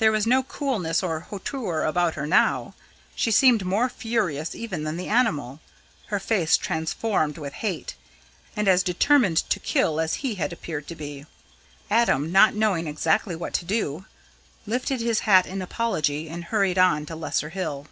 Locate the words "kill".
9.60-10.00